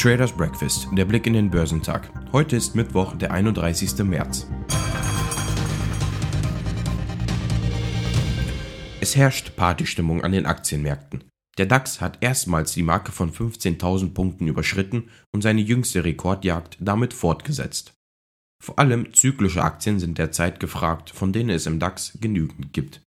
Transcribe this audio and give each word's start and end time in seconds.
Traders 0.00 0.30
Breakfast, 0.30 0.86
der 0.92 1.04
Blick 1.04 1.26
in 1.26 1.32
den 1.32 1.50
Börsentag. 1.50 2.08
Heute 2.30 2.54
ist 2.54 2.76
Mittwoch, 2.76 3.16
der 3.16 3.32
31. 3.32 3.98
März. 4.04 4.46
Es 9.00 9.16
herrscht 9.16 9.56
Partystimmung 9.56 10.22
an 10.22 10.30
den 10.30 10.46
Aktienmärkten. 10.46 11.24
Der 11.58 11.66
DAX 11.66 12.00
hat 12.00 12.18
erstmals 12.20 12.74
die 12.74 12.84
Marke 12.84 13.10
von 13.10 13.32
15.000 13.32 14.14
Punkten 14.14 14.46
überschritten 14.46 15.10
und 15.32 15.42
seine 15.42 15.62
jüngste 15.62 16.04
Rekordjagd 16.04 16.76
damit 16.78 17.12
fortgesetzt. 17.12 17.97
Vor 18.62 18.78
allem 18.78 19.14
zyklische 19.14 19.62
Aktien 19.62 19.98
sind 19.98 20.18
derzeit 20.18 20.60
gefragt, 20.60 21.10
von 21.10 21.32
denen 21.32 21.50
es 21.50 21.66
im 21.66 21.78
DAX 21.78 22.18
genügend 22.20 22.72
gibt. 22.72 23.00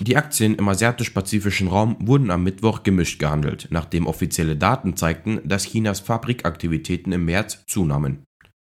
Die 0.00 0.16
Aktien 0.16 0.56
im 0.56 0.68
asiatisch-pazifischen 0.68 1.68
Raum 1.68 1.96
wurden 2.00 2.30
am 2.30 2.42
Mittwoch 2.42 2.82
gemischt 2.82 3.20
gehandelt, 3.20 3.68
nachdem 3.70 4.06
offizielle 4.06 4.56
Daten 4.56 4.96
zeigten, 4.96 5.40
dass 5.44 5.64
Chinas 5.64 6.00
Fabrikaktivitäten 6.00 7.12
im 7.12 7.24
März 7.24 7.64
zunahmen. 7.66 8.24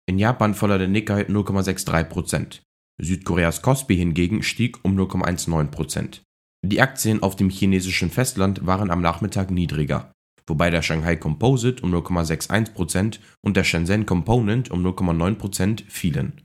In 0.08 0.20
Japan 0.20 0.54
verlor 0.54 0.78
der 0.78 0.88
Nikkei 0.88 1.24
0,63%. 1.24 2.62
Südkoreas 3.02 3.62
Kospi 3.62 3.96
hingegen 3.96 4.44
stieg 4.44 4.78
um 4.84 4.98
0,19%. 4.98 6.22
Die 6.64 6.82
Aktien 6.82 7.24
auf 7.24 7.36
dem 7.36 7.50
chinesischen 7.50 8.10
Festland 8.10 8.66
waren 8.66 8.92
am 8.92 9.02
Nachmittag 9.02 9.52
niedriger, 9.52 10.12
wobei 10.48 10.70
der 10.70 10.82
Shanghai 10.82 11.16
Composite 11.16 11.84
um 11.84 11.94
0,61% 11.94 13.20
und 13.42 13.58
der 13.58 13.64
Shenzhen 13.64 14.06
Component 14.06 14.72
um 14.72 14.86
0,9% 14.86 15.84
fielen. 15.88 16.42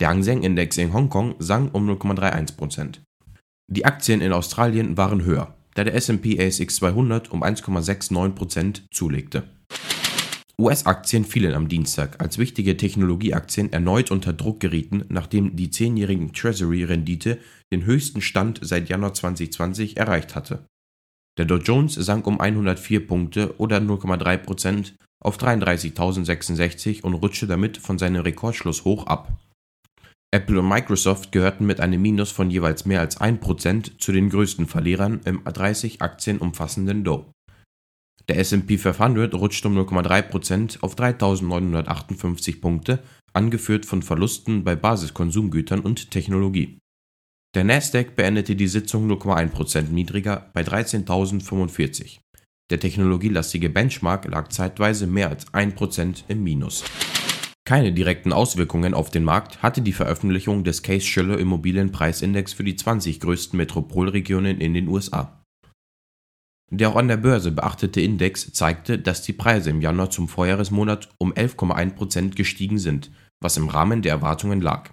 Der 0.00 0.08
Hang 0.08 0.22
Seng 0.22 0.42
Index 0.42 0.78
in 0.78 0.92
Hongkong 0.92 1.36
sank 1.38 1.74
um 1.74 1.88
0,31%. 1.88 3.00
Die 3.68 3.84
Aktien 3.84 4.20
in 4.20 4.32
Australien 4.32 4.96
waren 4.96 5.24
höher, 5.24 5.54
da 5.74 5.84
der 5.84 5.94
S&P 5.94 6.38
ASX 6.44 6.76
200 6.76 7.30
um 7.30 7.42
1,69% 7.42 8.82
zulegte. 8.90 9.44
US-Aktien 10.58 11.24
fielen 11.24 11.54
am 11.54 11.68
Dienstag, 11.68 12.20
als 12.20 12.38
wichtige 12.38 12.76
Technologieaktien 12.76 13.72
erneut 13.72 14.10
unter 14.10 14.32
Druck 14.32 14.60
gerieten, 14.60 15.04
nachdem 15.08 15.56
die 15.56 15.70
zehnjährigen 15.70 16.32
Treasury-Rendite 16.32 17.38
den 17.72 17.84
höchsten 17.84 18.20
Stand 18.20 18.60
seit 18.62 18.88
Januar 18.88 19.14
2020 19.14 19.96
erreicht 19.96 20.34
hatte. 20.34 20.66
Der 21.38 21.46
Dow 21.46 21.56
Jones 21.56 21.94
sank 21.94 22.26
um 22.26 22.40
104 22.40 23.06
Punkte 23.06 23.58
oder 23.58 23.78
0,3% 23.78 24.92
auf 25.22 25.38
33.066 25.38 27.02
und 27.02 27.14
rutschte 27.14 27.46
damit 27.46 27.78
von 27.78 27.98
seinem 27.98 28.22
Rekordschluss 28.22 28.84
hoch 28.84 29.06
ab. 29.06 29.38
Apple 30.34 30.60
und 30.60 30.68
Microsoft 30.68 31.30
gehörten 31.32 31.66
mit 31.66 31.80
einem 31.80 32.00
Minus 32.00 32.30
von 32.30 32.50
jeweils 32.50 32.86
mehr 32.86 33.00
als 33.00 33.20
1% 33.20 33.98
zu 33.98 34.12
den 34.12 34.30
größten 34.30 34.66
Verlierern 34.66 35.20
im 35.24 35.42
30 35.44 36.00
Aktien 36.02 36.38
umfassenden 36.38 37.04
Dow. 37.04 37.30
Der 38.28 38.38
S&P 38.38 38.78
500 38.78 39.34
rutschte 39.34 39.68
um 39.68 39.76
0,3% 39.78 40.82
auf 40.82 40.94
3.958 40.96 42.60
Punkte, 42.60 43.02
angeführt 43.32 43.84
von 43.84 44.02
Verlusten 44.02 44.64
bei 44.64 44.76
Basiskonsumgütern 44.76 45.80
und 45.80 46.10
Technologie. 46.10 46.78
Der 47.54 47.64
Nasdaq 47.64 48.16
beendete 48.16 48.56
die 48.56 48.66
Sitzung 48.66 49.10
0,1% 49.10 49.90
niedriger 49.90 50.50
bei 50.54 50.62
13.045. 50.62 52.20
Der 52.70 52.80
technologielastige 52.80 53.68
Benchmark 53.68 54.24
lag 54.24 54.48
zeitweise 54.48 55.06
mehr 55.06 55.28
als 55.28 55.52
1% 55.52 56.24
im 56.28 56.42
Minus. 56.42 56.82
Keine 57.66 57.92
direkten 57.92 58.32
Auswirkungen 58.32 58.94
auf 58.94 59.10
den 59.10 59.24
Markt 59.24 59.62
hatte 59.62 59.82
die 59.82 59.92
Veröffentlichung 59.92 60.64
des 60.64 60.82
Case-Shiller 60.82 61.38
Immobilienpreisindex 61.38 62.54
für 62.54 62.64
die 62.64 62.76
20 62.76 63.20
größten 63.20 63.58
Metropolregionen 63.58 64.58
in 64.58 64.72
den 64.72 64.88
USA. 64.88 65.44
Der 66.70 66.88
auch 66.88 66.96
an 66.96 67.08
der 67.08 67.18
Börse 67.18 67.52
beachtete 67.52 68.00
Index 68.00 68.50
zeigte, 68.52 68.98
dass 68.98 69.20
die 69.20 69.34
Preise 69.34 69.68
im 69.68 69.82
Januar 69.82 70.08
zum 70.08 70.26
Vorjahresmonat 70.26 71.10
um 71.18 71.34
11,1% 71.34 72.34
gestiegen 72.34 72.78
sind, 72.78 73.10
was 73.40 73.58
im 73.58 73.68
Rahmen 73.68 74.00
der 74.00 74.12
Erwartungen 74.12 74.62
lag. 74.62 74.90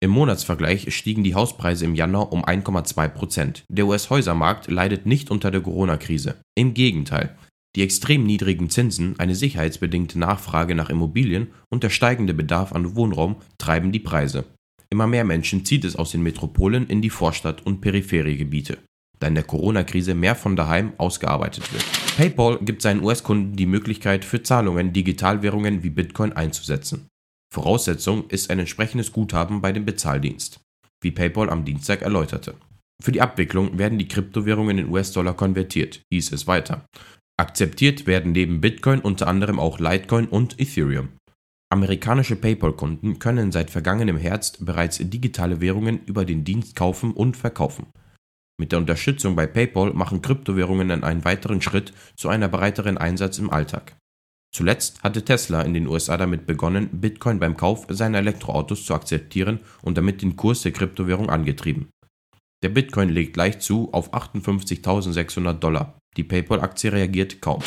Im 0.00 0.10
Monatsvergleich 0.12 0.94
stiegen 0.94 1.24
die 1.24 1.34
Hauspreise 1.34 1.84
im 1.84 1.96
Januar 1.96 2.32
um 2.32 2.44
1,2%. 2.44 3.62
Der 3.68 3.86
US-Häusermarkt 3.86 4.70
leidet 4.70 5.06
nicht 5.06 5.30
unter 5.30 5.50
der 5.50 5.60
Corona-Krise. 5.60 6.36
Im 6.54 6.72
Gegenteil, 6.72 7.36
die 7.74 7.82
extrem 7.82 8.24
niedrigen 8.24 8.70
Zinsen, 8.70 9.18
eine 9.18 9.34
sicherheitsbedingte 9.34 10.18
Nachfrage 10.18 10.76
nach 10.76 10.88
Immobilien 10.88 11.48
und 11.68 11.82
der 11.82 11.90
steigende 11.90 12.32
Bedarf 12.32 12.72
an 12.72 12.94
Wohnraum 12.94 13.36
treiben 13.58 13.90
die 13.90 13.98
Preise. 13.98 14.44
Immer 14.88 15.08
mehr 15.08 15.24
Menschen 15.24 15.64
zieht 15.64 15.84
es 15.84 15.96
aus 15.96 16.12
den 16.12 16.22
Metropolen 16.22 16.86
in 16.86 17.02
die 17.02 17.10
Vorstadt- 17.10 17.66
und 17.66 17.80
Peripheriegebiete, 17.80 18.78
da 19.18 19.26
in 19.26 19.34
der 19.34 19.44
Corona-Krise 19.44 20.14
mehr 20.14 20.36
von 20.36 20.54
daheim 20.54 20.92
ausgearbeitet 20.96 21.72
wird. 21.72 21.84
PayPal 22.16 22.58
gibt 22.60 22.82
seinen 22.82 23.02
US-Kunden 23.02 23.56
die 23.56 23.66
Möglichkeit, 23.66 24.24
für 24.24 24.42
Zahlungen 24.42 24.92
Digitalwährungen 24.92 25.82
wie 25.82 25.90
Bitcoin 25.90 26.32
einzusetzen. 26.32 27.08
Voraussetzung 27.52 28.28
ist 28.28 28.50
ein 28.50 28.58
entsprechendes 28.58 29.12
Guthaben 29.12 29.60
bei 29.60 29.72
dem 29.72 29.84
Bezahldienst, 29.84 30.60
wie 31.00 31.10
PayPal 31.10 31.50
am 31.50 31.64
Dienstag 31.64 32.02
erläuterte. 32.02 32.54
Für 33.02 33.12
die 33.12 33.20
Abwicklung 33.20 33.78
werden 33.78 33.98
die 33.98 34.08
Kryptowährungen 34.08 34.78
in 34.78 34.88
US-Dollar 34.88 35.34
konvertiert, 35.34 36.02
hieß 36.10 36.32
es 36.32 36.46
weiter. 36.46 36.84
Akzeptiert 37.38 38.06
werden 38.06 38.32
neben 38.32 38.60
Bitcoin 38.60 39.00
unter 39.00 39.28
anderem 39.28 39.60
auch 39.60 39.78
Litecoin 39.78 40.26
und 40.26 40.60
Ethereum. 40.60 41.10
Amerikanische 41.70 42.34
PayPal-Kunden 42.34 43.18
können 43.18 43.52
seit 43.52 43.70
vergangenem 43.70 44.16
Herbst 44.16 44.64
bereits 44.64 44.98
digitale 44.98 45.60
Währungen 45.60 46.00
über 46.06 46.24
den 46.24 46.42
Dienst 46.42 46.74
kaufen 46.74 47.12
und 47.12 47.36
verkaufen. 47.36 47.86
Mit 48.58 48.72
der 48.72 48.80
Unterstützung 48.80 49.36
bei 49.36 49.46
PayPal 49.46 49.92
machen 49.92 50.20
Kryptowährungen 50.20 50.90
einen 51.04 51.24
weiteren 51.24 51.62
Schritt 51.62 51.92
zu 52.16 52.28
einer 52.28 52.48
breiteren 52.48 52.98
Einsatz 52.98 53.38
im 53.38 53.50
Alltag. 53.50 53.96
Zuletzt 54.54 55.02
hatte 55.02 55.24
Tesla 55.24 55.62
in 55.62 55.74
den 55.74 55.86
USA 55.86 56.16
damit 56.16 56.46
begonnen, 56.46 56.88
Bitcoin 57.00 57.38
beim 57.38 57.56
Kauf 57.56 57.86
seiner 57.88 58.18
Elektroautos 58.18 58.84
zu 58.84 58.94
akzeptieren 58.94 59.60
und 59.82 59.98
damit 59.98 60.22
den 60.22 60.36
Kurs 60.36 60.62
der 60.62 60.72
Kryptowährung 60.72 61.30
angetrieben. 61.30 61.88
Der 62.62 62.70
Bitcoin 62.70 63.10
legt 63.10 63.36
leicht 63.36 63.62
zu 63.62 63.92
auf 63.92 64.12
58.600 64.12 65.52
Dollar. 65.54 65.98
Die 66.16 66.24
PayPal-Aktie 66.24 66.92
reagiert 66.92 67.40
kaum. 67.40 67.62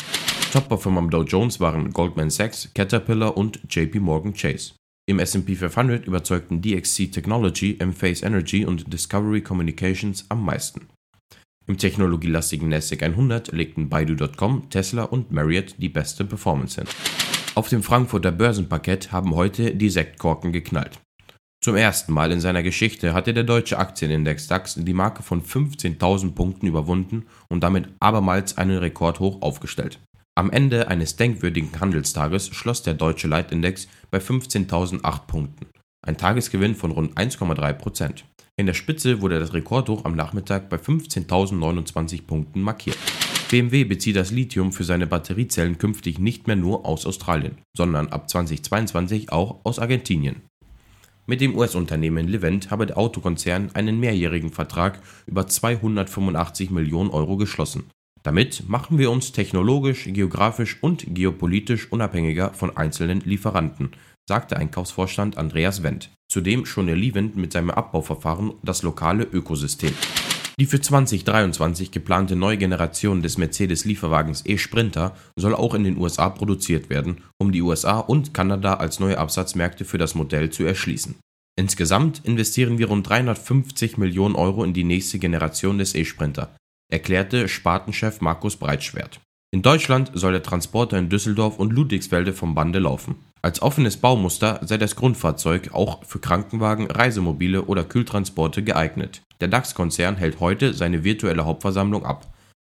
Top-Performer 0.52 0.98
am 0.98 1.10
Dow 1.10 1.22
Jones 1.22 1.60
waren 1.60 1.92
Goldman 1.92 2.28
Sachs, 2.28 2.68
Caterpillar 2.74 3.36
und 3.38 3.60
JP 3.70 4.00
Morgan 4.00 4.34
Chase. 4.34 4.74
Im 5.08 5.18
S&P 5.18 5.54
500 5.54 6.06
überzeugten 6.06 6.60
DXC 6.60 7.10
Technology, 7.10 7.76
M-Phase 7.78 8.24
Energy 8.24 8.66
und 8.66 8.92
Discovery 8.92 9.40
Communications 9.40 10.26
am 10.28 10.44
meisten. 10.44 10.88
Im 11.72 11.78
technologielastigen 11.78 12.68
NASDAQ 12.68 13.02
100 13.02 13.52
legten 13.52 13.88
Baidu.com, 13.88 14.68
Tesla 14.68 15.04
und 15.04 15.32
Marriott 15.32 15.74
die 15.78 15.88
beste 15.88 16.26
Performance 16.26 16.78
hin. 16.78 16.90
Auf 17.54 17.70
dem 17.70 17.82
Frankfurter 17.82 18.30
Börsenparkett 18.30 19.10
haben 19.10 19.34
heute 19.34 19.74
die 19.74 19.88
Sektkorken 19.88 20.52
geknallt. 20.52 21.00
Zum 21.64 21.74
ersten 21.74 22.12
Mal 22.12 22.30
in 22.30 22.42
seiner 22.42 22.62
Geschichte 22.62 23.14
hatte 23.14 23.32
der 23.32 23.44
deutsche 23.44 23.78
Aktienindex 23.78 24.48
DAX 24.48 24.74
die 24.74 24.92
Marke 24.92 25.22
von 25.22 25.42
15.000 25.42 26.34
Punkten 26.34 26.66
überwunden 26.66 27.24
und 27.48 27.62
damit 27.62 27.88
abermals 28.00 28.58
einen 28.58 28.76
Rekordhoch 28.76 29.40
aufgestellt. 29.40 29.98
Am 30.34 30.50
Ende 30.50 30.88
eines 30.88 31.16
denkwürdigen 31.16 31.80
Handelstages 31.80 32.48
schloss 32.48 32.82
der 32.82 32.92
deutsche 32.92 33.28
Leitindex 33.28 33.88
bei 34.10 34.18
15.008 34.18 35.26
Punkten, 35.26 35.68
ein 36.02 36.16
Tagesgewinn 36.16 36.74
von 36.74 36.90
rund 36.90 37.16
1,3% 37.16 38.24
In 38.56 38.66
der 38.66 38.74
Spitze 38.74 39.22
wurde 39.22 39.38
das 39.38 39.54
Rekordhoch 39.54 40.04
am 40.04 40.14
Nachmittag 40.16 40.68
bei 40.68 40.76
15.029 40.76 42.26
Punkten 42.26 42.60
markiert. 42.60 42.98
BMW 43.50 43.84
bezieht 43.84 44.16
das 44.16 44.30
Lithium 44.30 44.72
für 44.72 44.84
seine 44.84 45.06
Batteriezellen 45.06 45.78
künftig 45.78 46.18
nicht 46.18 46.46
mehr 46.46 46.56
nur 46.56 46.86
aus 46.86 47.06
Australien, 47.06 47.58
sondern 47.76 48.08
ab 48.08 48.28
2022 48.28 49.30
auch 49.30 49.60
aus 49.64 49.78
Argentinien. 49.78 50.42
Mit 51.26 51.40
dem 51.40 51.56
US-Unternehmen 51.56 52.26
Livent 52.26 52.70
habe 52.70 52.86
der 52.86 52.98
Autokonzern 52.98 53.70
einen 53.74 54.00
mehrjährigen 54.00 54.50
Vertrag 54.50 54.98
über 55.26 55.46
285 55.46 56.70
Millionen 56.70 57.10
Euro 57.10 57.36
geschlossen. 57.36 57.84
Damit 58.22 58.68
machen 58.68 58.98
wir 58.98 59.10
uns 59.10 59.32
technologisch, 59.32 60.04
geografisch 60.06 60.78
und 60.80 61.04
geopolitisch 61.08 61.90
unabhängiger 61.90 62.52
von 62.54 62.76
einzelnen 62.76 63.20
Lieferanten, 63.20 63.90
sagte 64.28 64.56
Einkaufsvorstand 64.56 65.36
Andreas 65.36 65.82
Wendt. 65.82 66.10
Zudem 66.30 66.64
schone 66.64 66.94
Livent 66.94 67.36
mit 67.36 67.52
seinem 67.52 67.70
Abbauverfahren 67.70 68.54
das 68.62 68.82
lokale 68.82 69.24
Ökosystem. 69.24 69.92
Die 70.58 70.66
für 70.66 70.80
2023 70.80 71.90
geplante 71.90 72.36
neue 72.36 72.58
Generation 72.58 73.22
des 73.22 73.38
Mercedes-Lieferwagens 73.38 74.44
E-Sprinter 74.46 75.16
soll 75.34 75.54
auch 75.54 75.74
in 75.74 75.82
den 75.82 75.96
USA 75.96 76.28
produziert 76.28 76.90
werden, 76.90 77.22
um 77.38 77.52
die 77.52 77.62
USA 77.62 77.98
und 77.98 78.32
Kanada 78.34 78.74
als 78.74 79.00
neue 79.00 79.18
Absatzmärkte 79.18 79.84
für 79.84 79.98
das 79.98 80.14
Modell 80.14 80.50
zu 80.50 80.64
erschließen. 80.64 81.16
Insgesamt 81.58 82.22
investieren 82.24 82.78
wir 82.78 82.88
rund 82.88 83.08
350 83.08 83.98
Millionen 83.98 84.36
Euro 84.36 84.62
in 84.62 84.72
die 84.72 84.84
nächste 84.84 85.18
Generation 85.18 85.78
des 85.78 85.94
E-Sprinter, 85.94 86.54
erklärte 86.92 87.48
Spartenchef 87.48 88.20
Markus 88.20 88.56
Breitschwert. 88.56 89.20
In 89.54 89.62
Deutschland 89.62 90.10
soll 90.14 90.32
der 90.32 90.42
Transporter 90.42 90.98
in 90.98 91.08
Düsseldorf 91.08 91.58
und 91.58 91.72
Ludwigsfelde 91.72 92.32
vom 92.32 92.54
Bande 92.54 92.78
laufen. 92.78 93.16
Als 93.42 93.60
offenes 93.60 93.96
Baumuster 93.96 94.60
sei 94.62 94.78
das 94.78 94.94
Grundfahrzeug 94.96 95.74
auch 95.74 96.04
für 96.04 96.20
Krankenwagen, 96.20 96.90
Reisemobile 96.90 97.64
oder 97.64 97.84
Kühltransporte 97.84 98.62
geeignet. 98.62 99.22
Der 99.40 99.48
DAX-Konzern 99.48 100.16
hält 100.16 100.40
heute 100.40 100.74
seine 100.74 101.02
virtuelle 101.02 101.44
Hauptversammlung 101.44 102.06
ab, 102.06 102.32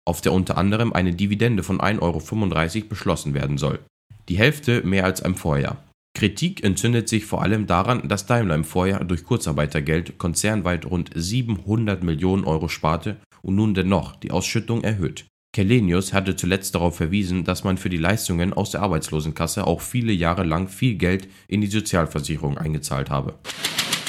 auf 0.05 0.21
der 0.21 0.33
unter 0.33 0.57
anderem 0.57 0.91
eine 0.91 1.13
Dividende 1.13 1.63
von 1.63 1.79
1,35 1.79 2.01
Euro 2.01 2.87
beschlossen 2.89 3.33
werden 3.33 3.57
soll. 3.57 3.79
Die 4.27 4.37
Hälfte 4.37 4.81
mehr 4.83 5.05
als 5.05 5.19
im 5.19 5.35
Vorjahr. 5.35 5.77
Kritik 6.15 6.63
entzündet 6.63 7.09
sich 7.09 7.25
vor 7.25 7.41
allem 7.41 7.67
daran, 7.67 8.07
dass 8.07 8.25
Daimler 8.25 8.55
im 8.55 8.63
Vorjahr 8.63 9.03
durch 9.03 9.25
Kurzarbeitergeld 9.25 10.17
konzernweit 10.17 10.85
rund 10.85 11.11
700 11.13 12.03
Millionen 12.03 12.45
Euro 12.45 12.69
sparte 12.69 13.17
und 13.45 13.55
nun 13.55 13.75
dennoch 13.75 14.15
die 14.15 14.31
Ausschüttung 14.31 14.83
erhöht. 14.83 15.25
Kellenius 15.53 16.11
hatte 16.11 16.35
zuletzt 16.35 16.75
darauf 16.75 16.97
verwiesen, 16.97 17.45
dass 17.45 17.63
man 17.63 17.77
für 17.77 17.89
die 17.89 17.97
Leistungen 17.97 18.51
aus 18.51 18.71
der 18.71 18.81
Arbeitslosenkasse 18.81 19.65
auch 19.65 19.79
viele 19.79 20.11
Jahre 20.11 20.43
lang 20.43 20.67
viel 20.67 20.95
Geld 20.95 21.29
in 21.47 21.61
die 21.61 21.67
Sozialversicherung 21.67 22.57
eingezahlt 22.57 23.09
habe. 23.09 23.39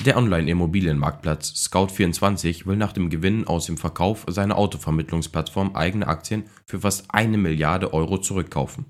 Der 0.04 0.16
Online-Immobilienmarktplatz 0.16 1.68
Scout24 1.68 2.66
will 2.66 2.76
nach 2.76 2.92
dem 2.92 3.10
Gewinn 3.10 3.46
aus 3.46 3.66
dem 3.66 3.76
Verkauf 3.76 4.24
seiner 4.28 4.56
Autovermittlungsplattform 4.56 5.76
eigene 5.76 6.08
Aktien 6.08 6.44
für 6.64 6.80
fast 6.80 7.04
eine 7.10 7.38
Milliarde 7.38 7.92
Euro 7.92 8.18
zurückkaufen. 8.18 8.86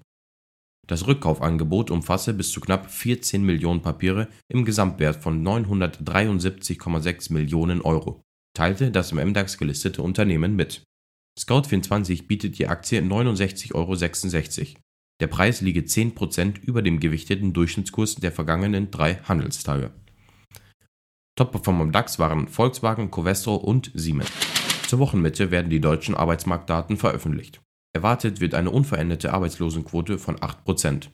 Das 0.87 1.07
Rückkaufangebot 1.07 1.91
umfasse 1.91 2.33
bis 2.33 2.53
zu 2.53 2.61
knapp 2.61 2.91
14 2.91 3.43
Millionen 3.43 3.83
Papiere 3.83 4.29
im 4.49 4.65
Gesamtwert 4.65 5.17
von 5.17 5.45
973,6 5.45 7.33
Millionen 7.33 7.81
Euro, 7.83 8.23
teilte 8.57 8.91
das 8.91 9.13
im 9.13 9.19
MDAX 9.19 9.59
gelistete 9.59 10.03
Unternehmen 10.03 10.57
mit. 10.57 10.83
Scout24 11.39 12.27
bietet 12.27 12.59
die 12.59 12.69
Aktie 12.69 13.01
69,66 13.01 13.75
Euro. 13.75 14.81
Der 15.21 15.27
Preis 15.27 15.61
liege 15.61 15.81
10% 15.81 16.61
über 16.63 16.83
dem 16.83 16.99
gewichteten 16.99 17.53
Durchschnittskurs 17.53 18.17
der 18.17 18.33
vergangenen 18.33 18.91
drei 18.91 19.17
Handelstage. 19.17 19.91
Top-Performer 21.39 21.85
im 21.85 21.93
DAX 21.93 22.19
waren 22.19 22.49
Volkswagen, 22.49 23.11
Covestro 23.11 23.57
und 23.57 23.91
Siemens. 23.95 24.33
Zur 24.89 25.01
Wochenmitte 25.01 25.51
werden 25.51 25.69
die 25.69 25.81
deutschen 25.81 26.15
Arbeitsmarktdaten 26.15 26.97
veröffentlicht. 26.97 27.61
Erwartet 27.95 28.41
wird 28.41 28.55
eine 28.55 28.71
unveränderte 28.71 29.35
Arbeitslosenquote 29.35 30.19
von 30.19 30.37
8%. 30.37 31.09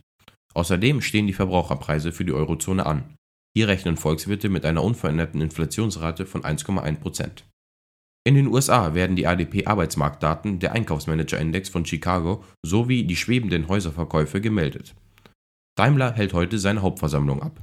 Außerdem 0.54 1.00
stehen 1.00 1.26
die 1.26 1.32
Verbraucherpreise 1.32 2.12
für 2.12 2.24
die 2.24 2.32
Eurozone 2.32 2.86
an. 2.86 3.16
Hier 3.54 3.68
rechnen 3.68 3.96
Volkswirte 3.96 4.48
mit 4.48 4.64
einer 4.64 4.82
unveränderten 4.82 5.40
Inflationsrate 5.40 6.26
von 6.26 6.42
1,1%. 6.42 7.44
In 8.24 8.34
den 8.34 8.46
USA 8.46 8.94
werden 8.94 9.16
die 9.16 9.26
ADP-Arbeitsmarktdaten, 9.26 10.60
der 10.60 10.72
Einkaufsmanager-Index 10.72 11.68
von 11.68 11.84
Chicago 11.84 12.44
sowie 12.64 13.04
die 13.04 13.16
schwebenden 13.16 13.68
Häuserverkäufe 13.68 14.40
gemeldet. 14.40 14.94
Daimler 15.76 16.12
hält 16.12 16.32
heute 16.32 16.58
seine 16.58 16.82
Hauptversammlung 16.82 17.42
ab. 17.42 17.60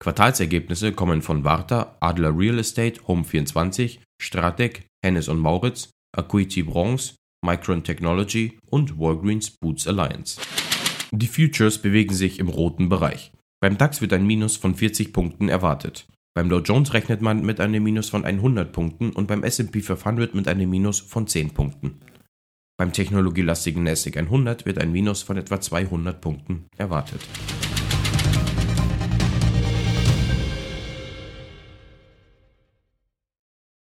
Quartalsergebnisse 0.00 0.92
kommen 0.92 1.22
von 1.22 1.44
Warta, 1.44 1.96
Adler 2.00 2.36
Real 2.36 2.58
Estate, 2.58 3.00
Home24, 3.02 3.98
Stratec, 4.20 4.86
Hennes 5.02 5.28
und 5.28 5.38
Mauritz, 5.38 5.88
Acuity 6.14 6.62
Bronze, 6.62 7.14
Micron 7.44 7.82
Technology 7.82 8.58
und 8.66 8.98
Walgreens 8.98 9.50
Boots 9.50 9.86
Alliance. 9.86 10.40
Die 11.12 11.26
Futures 11.26 11.80
bewegen 11.80 12.14
sich 12.14 12.38
im 12.38 12.48
roten 12.48 12.88
Bereich. 12.88 13.32
Beim 13.60 13.78
DAX 13.78 14.02
wird 14.02 14.12
ein 14.12 14.26
Minus 14.26 14.56
von 14.56 14.74
40 14.74 15.12
Punkten 15.12 15.48
erwartet. 15.48 16.06
Beim 16.34 16.50
Dow 16.50 16.58
Jones 16.58 16.92
rechnet 16.92 17.22
man 17.22 17.44
mit 17.44 17.58
einem 17.58 17.82
Minus 17.82 18.10
von 18.10 18.24
100 18.26 18.70
Punkten 18.70 19.10
und 19.10 19.26
beim 19.26 19.42
S&P 19.42 19.80
500 19.80 20.34
mit 20.34 20.46
einem 20.46 20.68
Minus 20.68 21.00
von 21.00 21.26
10 21.26 21.54
Punkten. 21.54 22.00
Beim 22.78 22.92
technologielastigen 22.92 23.84
NASDAQ 23.84 24.18
100 24.18 24.66
wird 24.66 24.78
ein 24.78 24.92
Minus 24.92 25.22
von 25.22 25.38
etwa 25.38 25.58
200 25.58 26.20
Punkten 26.20 26.66
erwartet. 26.76 27.20